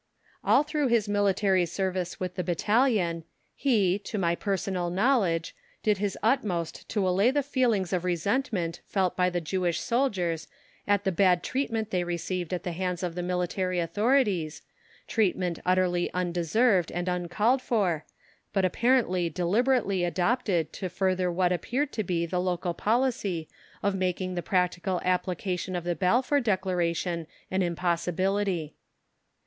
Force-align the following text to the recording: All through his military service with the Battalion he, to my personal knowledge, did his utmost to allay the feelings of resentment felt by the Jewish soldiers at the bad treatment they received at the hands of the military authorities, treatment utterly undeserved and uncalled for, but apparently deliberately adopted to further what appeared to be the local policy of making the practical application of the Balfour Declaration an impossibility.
All 0.43 0.63
through 0.63 0.87
his 0.87 1.07
military 1.07 1.63
service 1.67 2.19
with 2.19 2.33
the 2.33 2.43
Battalion 2.43 3.23
he, 3.55 3.99
to 3.99 4.17
my 4.17 4.33
personal 4.33 4.89
knowledge, 4.89 5.55
did 5.83 5.99
his 5.99 6.17
utmost 6.23 6.89
to 6.89 7.07
allay 7.07 7.29
the 7.29 7.43
feelings 7.43 7.93
of 7.93 8.03
resentment 8.03 8.81
felt 8.87 9.15
by 9.15 9.29
the 9.29 9.39
Jewish 9.39 9.79
soldiers 9.79 10.47
at 10.87 11.03
the 11.03 11.11
bad 11.11 11.43
treatment 11.43 11.91
they 11.91 12.03
received 12.03 12.51
at 12.51 12.63
the 12.63 12.71
hands 12.71 13.03
of 13.03 13.13
the 13.13 13.21
military 13.21 13.79
authorities, 13.79 14.63
treatment 15.07 15.59
utterly 15.67 16.11
undeserved 16.15 16.91
and 16.91 17.07
uncalled 17.07 17.61
for, 17.61 18.03
but 18.53 18.65
apparently 18.65 19.29
deliberately 19.29 20.03
adopted 20.03 20.73
to 20.73 20.89
further 20.89 21.31
what 21.31 21.51
appeared 21.51 21.91
to 21.91 22.03
be 22.03 22.25
the 22.25 22.41
local 22.41 22.73
policy 22.73 23.47
of 23.83 23.93
making 23.93 24.33
the 24.33 24.41
practical 24.41 24.99
application 25.05 25.75
of 25.75 25.83
the 25.83 25.93
Balfour 25.93 26.39
Declaration 26.39 27.27
an 27.51 27.61
impossibility. 27.61 28.73